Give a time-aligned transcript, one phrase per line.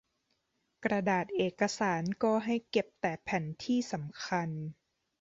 [0.85, 4.49] กระดาษเอกสารก็ให้เก็บแต่แผ่นที่สำคัญ